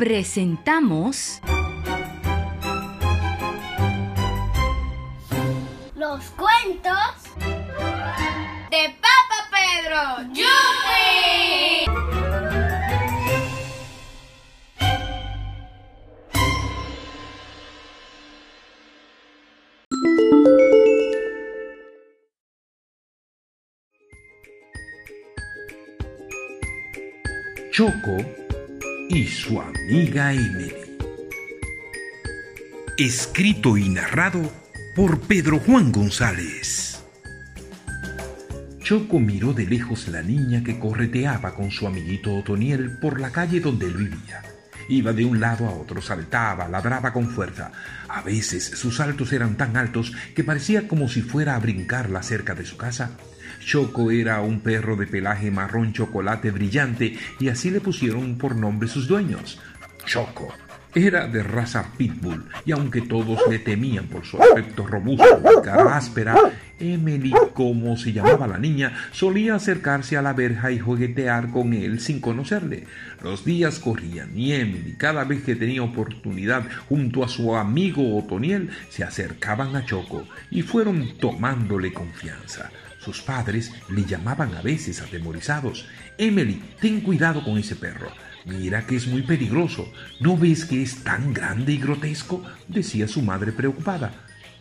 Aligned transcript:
presentamos 0.00 1.42
Los 5.94 6.24
cuentos 6.30 6.96
de 8.70 8.96
Papa 8.98 9.50
Pedro. 9.52 10.00
¡Yupi! 10.32 11.84
Choco 27.70 28.39
y 29.12 29.26
su 29.26 29.60
amiga 29.60 30.32
Emily. 30.32 30.72
Escrito 32.96 33.76
y 33.76 33.88
narrado 33.88 34.52
por 34.94 35.20
Pedro 35.20 35.58
Juan 35.58 35.90
González. 35.90 37.02
Choco 38.78 39.18
miró 39.18 39.52
de 39.52 39.66
lejos 39.66 40.06
la 40.06 40.22
niña 40.22 40.62
que 40.62 40.78
correteaba 40.78 41.56
con 41.56 41.72
su 41.72 41.88
amiguito 41.88 42.36
Otoniel 42.36 42.98
por 42.98 43.20
la 43.20 43.30
calle 43.30 43.58
donde 43.58 43.86
él 43.86 43.94
vivía. 43.94 44.42
Iba 44.88 45.12
de 45.12 45.24
un 45.24 45.40
lado 45.40 45.66
a 45.66 45.72
otro, 45.72 46.00
saltaba, 46.00 46.68
ladraba 46.68 47.12
con 47.12 47.28
fuerza. 47.30 47.72
A 48.08 48.22
veces 48.22 48.64
sus 48.64 48.96
saltos 48.96 49.32
eran 49.32 49.56
tan 49.56 49.76
altos 49.76 50.12
que 50.36 50.44
parecía 50.44 50.86
como 50.86 51.08
si 51.08 51.22
fuera 51.22 51.56
a 51.56 51.58
brincar 51.58 52.10
la 52.10 52.22
cerca 52.22 52.54
de 52.54 52.64
su 52.64 52.76
casa. 52.76 53.10
Choco 53.64 54.10
era 54.10 54.40
un 54.40 54.60
perro 54.60 54.96
de 54.96 55.06
pelaje 55.06 55.50
marrón 55.50 55.92
chocolate 55.92 56.50
brillante 56.50 57.16
y 57.38 57.48
así 57.48 57.70
le 57.70 57.80
pusieron 57.80 58.38
por 58.38 58.56
nombre 58.56 58.88
sus 58.88 59.08
dueños. 59.08 59.60
Choco. 60.06 60.54
Era 60.92 61.28
de 61.28 61.44
raza 61.44 61.86
pitbull 61.96 62.44
y 62.64 62.72
aunque 62.72 63.00
todos 63.02 63.38
le 63.48 63.60
temían 63.60 64.06
por 64.06 64.26
su 64.26 64.42
aspecto 64.42 64.84
robusto 64.84 65.40
y 65.40 65.64
cara 65.64 65.96
áspera, 65.96 66.36
Emily, 66.80 67.32
como 67.54 67.96
se 67.96 68.12
llamaba 68.12 68.48
la 68.48 68.58
niña, 68.58 68.92
solía 69.12 69.54
acercarse 69.54 70.16
a 70.16 70.22
la 70.22 70.32
verja 70.32 70.72
y 70.72 70.80
juguetear 70.80 71.50
con 71.50 71.74
él 71.74 72.00
sin 72.00 72.20
conocerle. 72.20 72.86
Los 73.22 73.44
días 73.44 73.78
corrían 73.78 74.36
y 74.36 74.52
Emily, 74.52 74.96
cada 74.96 75.22
vez 75.22 75.44
que 75.44 75.54
tenía 75.54 75.82
oportunidad 75.82 76.64
junto 76.88 77.22
a 77.22 77.28
su 77.28 77.54
amigo 77.54 78.18
Otoniel, 78.18 78.70
se 78.88 79.04
acercaban 79.04 79.76
a 79.76 79.84
Choco 79.84 80.26
y 80.50 80.62
fueron 80.62 81.18
tomándole 81.18 81.92
confianza. 81.92 82.70
Sus 83.00 83.22
padres 83.22 83.72
le 83.88 84.04
llamaban 84.04 84.54
a 84.54 84.62
veces 84.62 85.00
atemorizados. 85.00 85.86
Emily, 86.18 86.62
ten 86.80 87.00
cuidado 87.00 87.42
con 87.42 87.56
ese 87.56 87.74
perro. 87.76 88.10
Mira 88.44 88.86
que 88.86 88.96
es 88.96 89.06
muy 89.06 89.22
peligroso. 89.22 89.90
¿No 90.20 90.36
ves 90.36 90.64
que 90.66 90.82
es 90.82 91.02
tan 91.02 91.32
grande 91.32 91.72
y 91.72 91.78
grotesco? 91.78 92.42
decía 92.68 93.08
su 93.08 93.22
madre 93.22 93.52
preocupada. 93.52 94.12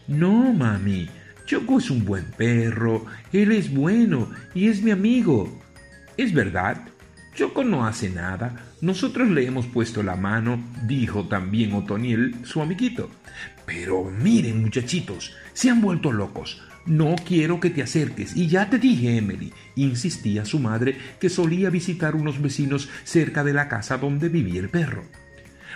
No, 0.07 0.53
mami. 0.53 1.09
Choco 1.45 1.79
es 1.79 1.89
un 1.89 2.05
buen 2.05 2.25
perro. 2.25 3.05
Él 3.33 3.51
es 3.51 3.73
bueno 3.73 4.29
y 4.53 4.69
es 4.69 4.81
mi 4.81 4.91
amigo. 4.91 5.61
¿Es 6.15 6.33
verdad? 6.33 6.87
Choco 7.35 7.63
no 7.63 7.85
hace 7.85 8.09
nada. 8.09 8.65
Nosotros 8.81 9.29
le 9.29 9.45
hemos 9.45 9.65
puesto 9.67 10.01
la 10.01 10.15
mano, 10.15 10.63
dijo 10.83 11.27
también 11.27 11.73
Otoniel, 11.73 12.35
su 12.43 12.61
amiguito. 12.61 13.09
Pero 13.65 14.05
miren, 14.05 14.61
muchachitos, 14.61 15.33
se 15.53 15.69
han 15.69 15.81
vuelto 15.81 16.11
locos. 16.11 16.61
No 16.89 17.15
quiero 17.23 17.59
que 17.59 17.69
te 17.69 17.83
acerques. 17.83 18.35
Y 18.35 18.47
ya 18.47 18.67
te 18.67 18.79
dije, 18.79 19.17
Emily, 19.17 19.53
insistía 19.75 20.43
su 20.43 20.59
madre, 20.59 20.97
que 21.19 21.29
solía 21.29 21.69
visitar 21.69 22.15
unos 22.15 22.41
vecinos 22.41 22.89
cerca 23.03 23.43
de 23.43 23.53
la 23.53 23.69
casa 23.69 23.99
donde 23.99 24.27
vivía 24.27 24.59
el 24.59 24.69
perro. 24.69 25.03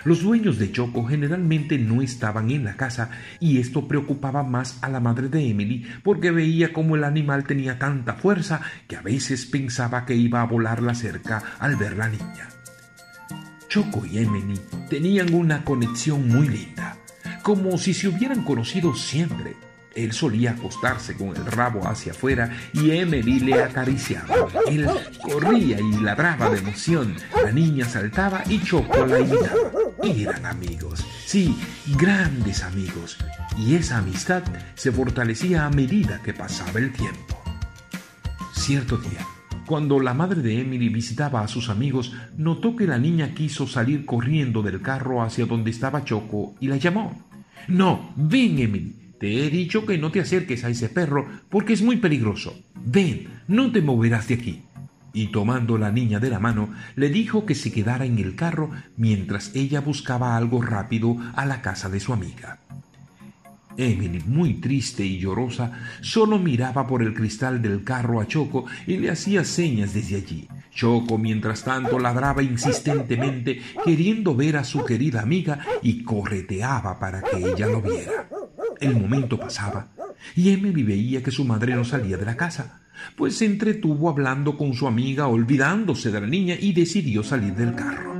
Los 0.02 0.24
dueños 0.24 0.58
de 0.58 0.72
Choco 0.72 1.04
generalmente 1.04 1.78
no 1.78 2.02
estaban 2.02 2.50
en 2.50 2.64
la 2.64 2.76
casa 2.76 3.10
y 3.38 3.58
esto 3.58 3.86
preocupaba 3.86 4.42
más 4.42 4.82
a 4.82 4.88
la 4.88 4.98
madre 4.98 5.28
de 5.28 5.48
Emily 5.48 5.86
porque 6.02 6.32
veía 6.32 6.72
cómo 6.72 6.96
el 6.96 7.04
animal 7.04 7.44
tenía 7.44 7.78
tanta 7.78 8.14
fuerza 8.14 8.60
que 8.88 8.96
a 8.96 9.00
veces 9.00 9.46
pensaba 9.46 10.04
que 10.04 10.16
iba 10.16 10.42
a 10.42 10.46
volar 10.46 10.82
la 10.82 10.96
cerca 10.96 11.42
al 11.60 11.76
ver 11.76 11.96
la 11.96 12.08
niña. 12.08 12.48
Choco 13.68 14.04
y 14.04 14.18
Emily 14.18 14.60
tenían 14.90 15.32
una 15.32 15.64
conexión 15.64 16.28
muy 16.28 16.48
linda, 16.48 16.96
como 17.42 17.78
si 17.78 17.94
se 17.94 18.08
hubieran 18.08 18.42
conocido 18.42 18.96
siempre. 18.96 19.54
Él 19.94 20.12
solía 20.12 20.52
acostarse 20.52 21.14
con 21.16 21.28
el 21.28 21.46
rabo 21.46 21.86
hacia 21.86 22.12
afuera 22.12 22.50
y 22.72 22.90
Emily 22.90 23.40
le 23.40 23.62
acariciaba. 23.62 24.34
Él 24.66 24.88
corría 25.22 25.78
y 25.80 26.00
ladraba 26.00 26.50
de 26.50 26.58
emoción. 26.58 27.14
La 27.42 27.52
niña 27.52 27.84
saltaba 27.84 28.42
y 28.48 28.62
Choco 28.62 29.06
la 29.06 29.20
imitaba. 29.20 29.70
Eran 30.02 30.46
amigos, 30.46 31.04
sí, 31.26 31.56
grandes 31.96 32.62
amigos. 32.62 33.16
Y 33.58 33.74
esa 33.76 33.98
amistad 33.98 34.42
se 34.74 34.92
fortalecía 34.92 35.66
a 35.66 35.70
medida 35.70 36.20
que 36.22 36.34
pasaba 36.34 36.78
el 36.78 36.92
tiempo. 36.92 37.40
Cierto 38.52 38.96
día, 38.96 39.26
cuando 39.66 40.00
la 40.00 40.12
madre 40.12 40.42
de 40.42 40.60
Emily 40.60 40.88
visitaba 40.88 41.40
a 41.40 41.48
sus 41.48 41.70
amigos, 41.70 42.12
notó 42.36 42.76
que 42.76 42.86
la 42.86 42.98
niña 42.98 43.34
quiso 43.34 43.66
salir 43.66 44.04
corriendo 44.04 44.62
del 44.62 44.82
carro 44.82 45.22
hacia 45.22 45.46
donde 45.46 45.70
estaba 45.70 46.04
Choco 46.04 46.54
y 46.60 46.66
la 46.66 46.76
llamó. 46.76 47.24
No, 47.68 48.12
ven, 48.16 48.58
Emily. 48.58 49.03
Te 49.24 49.46
he 49.46 49.48
dicho 49.48 49.86
que 49.86 49.96
no 49.96 50.12
te 50.12 50.20
acerques 50.20 50.64
a 50.64 50.68
ese 50.68 50.90
perro 50.90 51.26
porque 51.48 51.72
es 51.72 51.80
muy 51.80 51.96
peligroso. 51.96 52.60
Ven, 52.74 53.28
no 53.48 53.72
te 53.72 53.80
moverás 53.80 54.28
de 54.28 54.34
aquí. 54.34 54.64
Y 55.14 55.28
tomando 55.28 55.78
la 55.78 55.90
niña 55.90 56.20
de 56.20 56.28
la 56.28 56.38
mano, 56.38 56.74
le 56.94 57.08
dijo 57.08 57.46
que 57.46 57.54
se 57.54 57.72
quedara 57.72 58.04
en 58.04 58.18
el 58.18 58.36
carro 58.36 58.70
mientras 58.98 59.54
ella 59.54 59.80
buscaba 59.80 60.36
algo 60.36 60.60
rápido 60.60 61.16
a 61.34 61.46
la 61.46 61.62
casa 61.62 61.88
de 61.88 62.00
su 62.00 62.12
amiga. 62.12 62.58
Emily, 63.78 64.22
muy 64.26 64.60
triste 64.60 65.06
y 65.06 65.18
llorosa, 65.18 65.72
solo 66.02 66.38
miraba 66.38 66.86
por 66.86 67.02
el 67.02 67.14
cristal 67.14 67.62
del 67.62 67.82
carro 67.82 68.20
a 68.20 68.28
Choco 68.28 68.66
y 68.86 68.98
le 68.98 69.10
hacía 69.10 69.42
señas 69.42 69.94
desde 69.94 70.16
allí. 70.16 70.48
Choco, 70.70 71.16
mientras 71.16 71.64
tanto, 71.64 71.98
ladraba 71.98 72.42
insistentemente, 72.42 73.62
queriendo 73.84 74.34
ver 74.36 74.58
a 74.58 74.64
su 74.64 74.84
querida 74.84 75.22
amiga 75.22 75.60
y 75.82 76.02
correteaba 76.02 76.98
para 76.98 77.22
que 77.22 77.38
ella 77.38 77.66
lo 77.68 77.80
viera. 77.80 78.28
El 78.80 78.96
momento 78.96 79.38
pasaba 79.38 79.88
y 80.34 80.50
Emily 80.50 80.82
veía 80.82 81.22
que 81.22 81.30
su 81.30 81.44
madre 81.44 81.74
no 81.74 81.84
salía 81.84 82.16
de 82.16 82.24
la 82.24 82.36
casa, 82.36 82.80
pues 83.16 83.36
se 83.36 83.46
entretuvo 83.46 84.08
hablando 84.08 84.56
con 84.56 84.74
su 84.74 84.86
amiga 84.86 85.26
olvidándose 85.26 86.10
de 86.10 86.20
la 86.20 86.26
niña 86.26 86.56
y 86.58 86.72
decidió 86.72 87.22
salir 87.22 87.54
del 87.54 87.74
carro, 87.74 88.14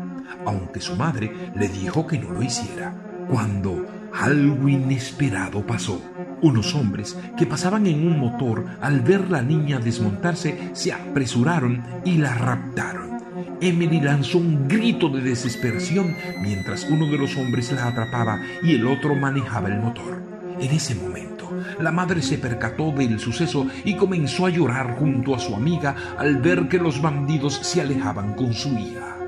aunque 0.45 0.81
su 0.81 0.97
madre 0.97 1.33
le 1.57 1.69
dijo 1.69 2.07
que 2.07 2.19
no 2.19 2.31
lo 2.31 2.43
hiciera. 2.43 2.95
Cuando 3.29 3.87
algo 4.13 4.69
inesperado 4.69 5.67
pasó. 5.67 6.01
Unos 6.43 6.75
hombres 6.75 7.17
que 7.39 7.47
pasaban 7.47 7.87
en 7.87 8.07
un 8.07 8.19
motor 8.19 8.67
al 8.81 9.01
ver 9.01 9.31
la 9.31 9.41
niña 9.41 9.79
desmontarse 9.79 10.71
se 10.75 10.93
apresuraron 10.93 11.83
y 12.05 12.19
la 12.19 12.35
raptaron. 12.35 13.19
Emily 13.61 14.01
lanzó 14.01 14.39
un 14.39 14.69
grito 14.69 15.09
de 15.09 15.23
desesperación 15.23 16.15
mientras 16.43 16.85
uno 16.91 17.07
de 17.07 17.17
los 17.17 17.37
hombres 17.37 17.73
la 17.73 17.89
atrapaba 17.89 18.43
y 18.63 18.75
el 18.75 18.87
otro 18.87 19.15
manejaba 19.15 19.69
el 19.69 19.81
motor. 19.81 20.34
En 20.65 20.71
ese 20.71 20.95
momento, 20.95 21.51
la 21.79 21.93
madre 21.93 22.23
se 22.23 22.39
percató 22.39 22.91
del 22.91 23.21
suceso 23.21 23.67
y 23.85 23.97
comenzó 23.97 24.47
a 24.47 24.49
llorar 24.49 24.97
junto 24.99 25.35
a 25.35 25.39
su 25.39 25.55
amiga 25.55 25.95
al 26.17 26.39
ver 26.39 26.69
que 26.69 26.79
los 26.79 27.03
bandidos 27.03 27.57
se 27.57 27.83
alejaban 27.83 28.33
con 28.33 28.55
su 28.55 28.71
hija. 28.71 29.19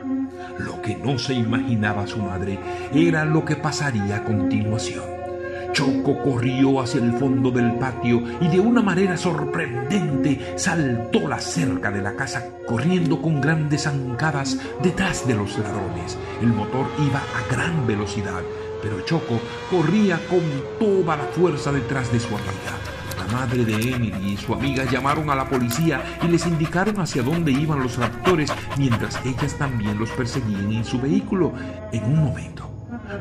Lo 0.58 0.80
que 0.80 0.96
no 0.96 1.18
se 1.18 1.34
imaginaba 1.34 2.06
su 2.06 2.22
madre 2.22 2.58
era 2.94 3.26
lo 3.26 3.44
que 3.44 3.54
pasaría 3.54 4.16
a 4.16 4.24
continuación. 4.24 5.04
Choco 5.74 6.22
corrió 6.22 6.80
hacia 6.80 7.02
el 7.02 7.12
fondo 7.18 7.50
del 7.50 7.74
patio 7.74 8.22
y 8.40 8.48
de 8.48 8.58
una 8.58 8.80
manera 8.80 9.18
sorprendente 9.18 10.54
saltó 10.56 11.28
la 11.28 11.38
cerca 11.38 11.90
de 11.90 12.00
la 12.00 12.16
casa 12.16 12.48
corriendo 12.66 13.20
con 13.20 13.42
grandes 13.42 13.82
zancadas 13.82 14.58
detrás 14.82 15.28
de 15.28 15.34
los 15.34 15.58
ladrones. 15.58 16.16
El 16.40 16.48
motor 16.48 16.86
iba 17.06 17.18
a 17.18 17.54
gran 17.54 17.86
velocidad 17.86 18.40
pero 18.82 19.00
Choco 19.02 19.40
corría 19.70 20.18
con 20.28 20.42
toda 20.78 21.16
la 21.16 21.24
fuerza 21.24 21.72
detrás 21.72 22.12
de 22.12 22.20
su 22.20 22.28
amiga. 22.28 22.76
La 23.18 23.32
madre 23.32 23.64
de 23.64 23.74
Emily 23.74 24.32
y 24.32 24.36
su 24.36 24.54
amiga 24.54 24.84
llamaron 24.84 25.30
a 25.30 25.34
la 25.34 25.48
policía 25.48 26.18
y 26.22 26.28
les 26.28 26.46
indicaron 26.46 27.00
hacia 27.00 27.22
dónde 27.22 27.50
iban 27.52 27.82
los 27.82 27.96
raptores 27.96 28.52
mientras 28.78 29.24
ellas 29.24 29.54
también 29.54 29.98
los 29.98 30.10
perseguían 30.10 30.72
en 30.72 30.84
su 30.84 31.00
vehículo. 31.00 31.52
En 31.92 32.04
un 32.04 32.24
momento, 32.24 32.66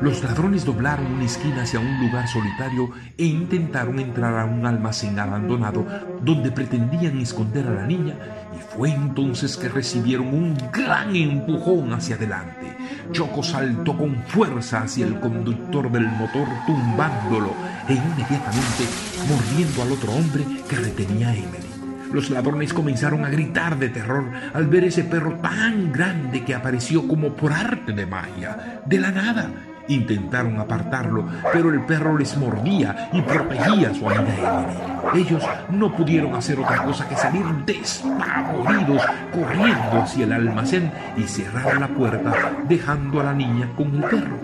los 0.00 0.22
ladrones 0.22 0.64
doblaron 0.64 1.06
una 1.06 1.24
esquina 1.24 1.62
hacia 1.62 1.80
un 1.80 2.00
lugar 2.00 2.28
solitario 2.28 2.90
e 3.16 3.24
intentaron 3.24 3.98
entrar 3.98 4.38
a 4.38 4.44
un 4.44 4.66
almacén 4.66 5.18
abandonado 5.18 5.86
donde 6.20 6.50
pretendían 6.50 7.18
esconder 7.18 7.66
a 7.66 7.70
la 7.70 7.86
niña 7.86 8.14
y 8.56 8.76
fue 8.76 8.90
entonces 8.90 9.56
que 9.56 9.68
recibieron 9.68 10.28
un 10.28 10.56
gran 10.72 11.14
empujón 11.14 11.92
hacia 11.92 12.16
adelante. 12.16 12.76
Choco 13.12 13.42
saltó 13.42 13.96
con 13.96 14.16
fuerza 14.26 14.82
hacia 14.82 15.06
el 15.06 15.18
conductor 15.20 15.90
del 15.90 16.06
motor 16.06 16.48
tumbándolo 16.66 17.52
e 17.88 17.94
inmediatamente 17.94 18.84
mordiendo 19.28 19.82
al 19.82 19.92
otro 19.92 20.12
hombre 20.12 20.44
que 20.68 20.76
retenía 20.76 21.28
a 21.28 21.34
Emily. 21.34 21.66
Los 22.12 22.30
ladrones 22.30 22.72
comenzaron 22.72 23.24
a 23.24 23.30
gritar 23.30 23.78
de 23.78 23.88
terror 23.88 24.30
al 24.54 24.66
ver 24.68 24.84
ese 24.84 25.04
perro 25.04 25.38
tan 25.40 25.92
grande 25.92 26.44
que 26.44 26.54
apareció 26.54 27.06
como 27.08 27.34
por 27.34 27.52
arte 27.52 27.92
de 27.92 28.06
magia, 28.06 28.80
de 28.86 28.98
la 28.98 29.10
nada. 29.10 29.50
Intentaron 29.88 30.58
apartarlo, 30.58 31.26
pero 31.52 31.70
el 31.70 31.80
perro 31.84 32.18
les 32.18 32.36
mordía 32.36 33.08
y 33.12 33.22
protegía 33.22 33.90
a 33.90 33.94
su 33.94 34.08
amiga 34.08 34.16
Emily. 34.16 35.22
Ellos 35.22 35.42
no 35.70 35.94
pudieron 35.94 36.34
hacer 36.34 36.58
otra 36.58 36.82
cosa 36.82 37.08
que 37.08 37.16
salir 37.16 37.44
despavoridos, 37.64 39.02
corriendo 39.32 40.02
hacia 40.02 40.24
el 40.24 40.32
almacén 40.32 40.90
y 41.16 41.22
cerrar 41.22 41.78
la 41.78 41.88
puerta, 41.88 42.32
dejando 42.68 43.20
a 43.20 43.24
la 43.24 43.32
niña 43.32 43.68
con 43.76 43.94
el 43.94 44.02
perro. 44.02 44.36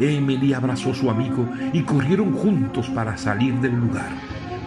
Emily 0.00 0.54
abrazó 0.54 0.92
a 0.92 0.94
su 0.94 1.10
amigo 1.10 1.48
y 1.72 1.82
corrieron 1.82 2.32
juntos 2.34 2.88
para 2.90 3.16
salir 3.16 3.54
del 3.54 3.74
lugar, 3.74 4.08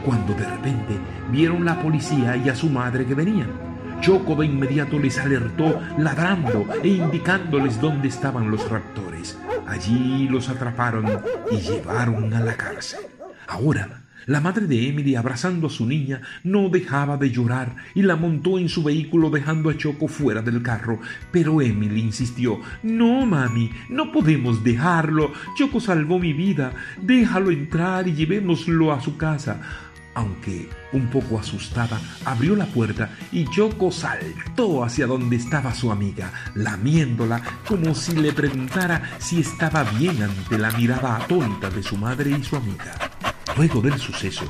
cuando 0.05 0.33
de 0.33 0.45
repente 0.45 0.99
vieron 1.31 1.63
la 1.63 1.79
policía 1.79 2.35
y 2.35 2.49
a 2.49 2.55
su 2.55 2.69
madre 2.69 3.05
que 3.05 3.15
venían. 3.15 3.71
Choco 4.01 4.35
de 4.35 4.47
inmediato 4.47 4.97
les 4.97 5.19
alertó 5.19 5.79
ladrando 5.97 6.65
e 6.83 6.87
indicándoles 6.87 7.79
dónde 7.79 8.07
estaban 8.07 8.49
los 8.49 8.67
raptores. 8.69 9.37
Allí 9.71 10.27
los 10.27 10.49
atraparon 10.49 11.05
y 11.49 11.55
llevaron 11.55 12.33
a 12.33 12.41
la 12.41 12.57
cárcel. 12.57 12.99
Ahora, 13.47 14.01
la 14.25 14.41
madre 14.41 14.67
de 14.67 14.89
Emily, 14.89 15.15
abrazando 15.15 15.67
a 15.67 15.69
su 15.69 15.85
niña, 15.85 16.21
no 16.43 16.67
dejaba 16.67 17.15
de 17.15 17.31
llorar 17.31 17.77
y 17.95 18.01
la 18.01 18.17
montó 18.17 18.59
en 18.59 18.67
su 18.67 18.83
vehículo 18.83 19.29
dejando 19.29 19.69
a 19.69 19.77
Choco 19.77 20.09
fuera 20.09 20.41
del 20.41 20.61
carro. 20.61 20.99
Pero 21.31 21.61
Emily 21.61 22.01
insistió, 22.01 22.59
No, 22.83 23.25
mami, 23.25 23.71
no 23.87 24.11
podemos 24.11 24.61
dejarlo. 24.61 25.31
Choco 25.57 25.79
salvó 25.79 26.19
mi 26.19 26.33
vida. 26.33 26.73
Déjalo 27.01 27.49
entrar 27.49 28.09
y 28.09 28.13
llevémoslo 28.13 28.91
a 28.91 28.99
su 28.99 29.15
casa 29.15 29.61
aunque 30.13 30.69
un 30.93 31.07
poco 31.07 31.39
asustada, 31.39 31.99
abrió 32.25 32.55
la 32.55 32.65
puerta 32.65 33.17
y 33.31 33.45
Choco 33.45 33.91
saltó 33.91 34.83
hacia 34.83 35.07
donde 35.07 35.35
estaba 35.35 35.73
su 35.73 35.91
amiga, 35.91 36.31
lamiéndola 36.55 37.41
como 37.67 37.95
si 37.95 38.15
le 38.15 38.33
preguntara 38.33 39.01
si 39.19 39.39
estaba 39.39 39.83
bien 39.83 40.21
ante 40.21 40.57
la 40.57 40.71
mirada 40.71 41.17
atónita 41.17 41.69
de 41.69 41.83
su 41.83 41.97
madre 41.97 42.31
y 42.31 42.43
su 42.43 42.55
amiga. 42.55 42.93
Luego 43.57 43.81
del 43.81 43.99
suceso, 43.99 44.45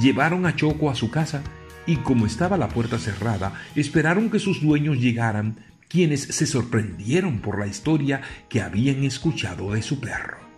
llevaron 0.00 0.46
a 0.46 0.54
Choco 0.54 0.90
a 0.90 0.94
su 0.94 1.10
casa 1.10 1.42
y 1.86 1.96
como 1.96 2.26
estaba 2.26 2.56
la 2.56 2.68
puerta 2.68 2.98
cerrada, 2.98 3.54
esperaron 3.74 4.30
que 4.30 4.38
sus 4.38 4.62
dueños 4.62 4.98
llegaran, 4.98 5.56
quienes 5.88 6.22
se 6.22 6.46
sorprendieron 6.46 7.40
por 7.40 7.58
la 7.58 7.66
historia 7.66 8.20
que 8.48 8.62
habían 8.62 9.02
escuchado 9.02 9.72
de 9.72 9.82
su 9.82 9.98
perro. 9.98 10.49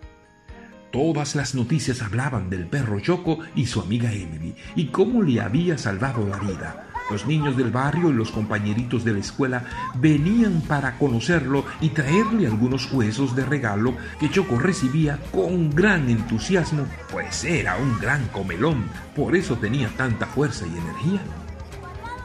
Todas 0.93 1.35
las 1.35 1.55
noticias 1.55 2.03
hablaban 2.03 2.51
del 2.51 2.67
perro 2.67 3.01
Choco 3.01 3.39
y 3.55 3.65
su 3.65 3.81
amiga 3.81 4.13
Emily 4.13 4.55
y 4.77 4.89
cómo 4.89 5.23
le 5.23 5.41
había 5.41 5.79
salvado 5.79 6.29
la 6.29 6.37
vida. 6.37 6.87
Los 7.11 7.27
niños 7.27 7.57
del 7.57 7.71
barrio 7.71 8.11
y 8.11 8.13
los 8.13 8.31
compañeritos 8.31 9.03
de 9.03 9.15
la 9.15 9.21
escuela 9.21 9.65
venían 9.95 10.61
para 10.61 10.99
conocerlo 10.99 11.65
y 11.81 11.89
traerle 11.89 12.47
algunos 12.47 12.93
huesos 12.93 13.35
de 13.35 13.47
regalo 13.47 13.97
que 14.21 14.31
Choco 14.31 14.59
recibía 14.59 15.19
con 15.33 15.71
gran 15.71 16.11
entusiasmo, 16.11 16.85
pues 17.11 17.43
era 17.45 17.79
un 17.79 17.99
gran 17.99 18.27
comelón, 18.29 18.85
por 19.17 19.35
eso 19.35 19.57
tenía 19.57 19.89
tanta 19.97 20.27
fuerza 20.27 20.67
y 20.67 20.77
energía. 20.77 21.23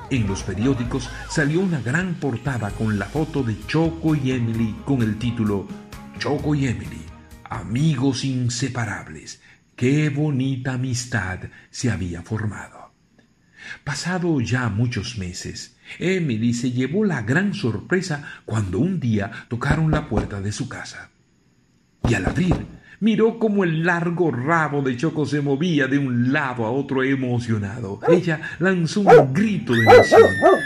En 0.10 0.28
los 0.28 0.44
periódicos 0.44 1.10
salió 1.30 1.62
una 1.62 1.80
gran 1.80 2.16
portada 2.16 2.70
con 2.72 3.00
la 3.00 3.06
foto 3.06 3.44
de 3.44 3.56
Choco 3.66 4.14
y 4.14 4.32
Emily 4.32 4.76
con 4.84 5.02
el 5.02 5.18
título 5.18 5.66
Choco 6.20 6.54
y 6.54 6.68
Emily 6.68 7.17
amigos 7.50 8.24
inseparables. 8.24 9.42
Qué 9.76 10.10
bonita 10.10 10.74
amistad 10.74 11.40
se 11.70 11.92
había 11.92 12.22
formado. 12.22 12.94
Pasado 13.84 14.40
ya 14.42 14.70
muchos 14.70 15.18
meses, 15.18 15.78
Emily 16.00 16.54
se 16.54 16.72
llevó 16.72 17.06
la 17.06 17.22
gran 17.22 17.54
sorpresa 17.54 18.42
cuando 18.46 18.80
un 18.80 19.00
día 19.00 19.32
tocaron 19.50 19.92
la 19.92 20.08
puerta 20.08 20.42
de 20.42 20.52
su 20.52 20.70
casa. 20.70 21.10
Y 22.08 22.14
al 22.14 22.26
abrir, 22.26 22.77
Miró 23.00 23.38
cómo 23.38 23.64
el 23.64 23.86
largo 23.86 24.32
rabo 24.32 24.82
de 24.82 24.98
Choco 24.98 25.28
se 25.28 25.40
movía 25.40 25.88
de 25.88 26.00
un 26.00 26.34
lado 26.34 26.66
a 26.66 26.72
otro 26.72 27.04
emocionado. 27.04 28.00
Ella 28.08 28.42
lanzó 28.58 29.02
un 29.02 29.34
grito 29.34 29.74
de 29.74 29.84
emoción. 29.84 30.22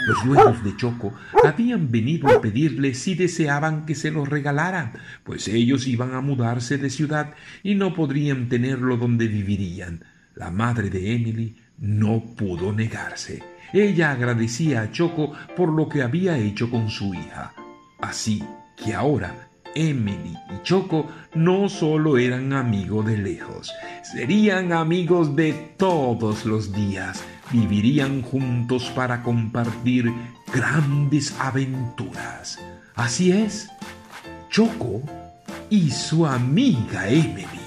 Los 0.06 0.24
dueños 0.24 0.64
de 0.64 0.76
Choco 0.76 1.12
habían 1.44 1.90
venido 1.90 2.28
a 2.28 2.40
pedirle 2.40 2.94
si 2.94 3.14
deseaban 3.14 3.84
que 3.84 3.94
se 3.94 4.10
los 4.10 4.28
regalaran, 4.28 4.92
pues 5.24 5.46
ellos 5.46 5.86
iban 5.86 6.14
a 6.14 6.22
mudarse 6.22 6.78
de 6.78 6.88
ciudad 6.88 7.34
y 7.62 7.74
no 7.74 7.92
podrían 7.92 8.48
tenerlo 8.48 8.96
donde 8.96 9.28
vivirían. 9.28 10.02
La 10.34 10.50
madre 10.50 10.88
de 10.88 11.14
Emily 11.14 11.56
no 11.78 12.34
pudo 12.34 12.72
negarse. 12.72 13.42
Ella 13.74 14.12
agradecía 14.12 14.80
a 14.82 14.90
Choco 14.90 15.34
por 15.54 15.70
lo 15.70 15.86
que 15.86 16.02
había 16.02 16.38
hecho 16.38 16.70
con 16.70 16.88
su 16.88 17.12
hija. 17.12 17.52
Así 18.00 18.42
que 18.82 18.94
ahora 18.94 19.48
Emily 19.74 20.36
y 20.50 20.62
Choco 20.62 21.06
no 21.34 21.68
solo 21.68 22.18
eran 22.18 22.52
amigos 22.52 23.06
de 23.06 23.16
lejos, 23.16 23.72
serían 24.02 24.72
amigos 24.72 25.34
de 25.36 25.52
todos 25.76 26.44
los 26.44 26.72
días. 26.72 27.22
Vivirían 27.50 28.22
juntos 28.22 28.90
para 28.94 29.22
compartir 29.22 30.12
grandes 30.52 31.34
aventuras. 31.38 32.58
Así 32.94 33.32
es, 33.32 33.68
Choco 34.50 35.02
y 35.68 35.90
su 35.90 36.26
amiga 36.26 37.08
Emily. 37.08 37.62